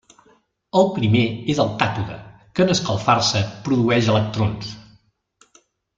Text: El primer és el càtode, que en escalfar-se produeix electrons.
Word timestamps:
El 0.79 0.87
primer 0.93 1.25
és 1.53 1.59
el 1.65 1.69
càtode, 1.83 2.17
que 2.55 2.65
en 2.65 2.73
escalfar-se 2.77 3.45
produeix 3.69 4.11
electrons. 4.15 4.73